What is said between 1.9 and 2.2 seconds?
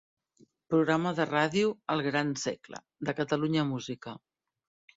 'El